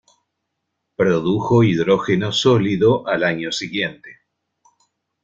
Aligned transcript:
Produjo 0.95 1.61
hidrógeno 1.61 2.31
sólido 2.31 3.07
al 3.07 3.23
año 3.23 3.51
siguiente. 3.51 4.17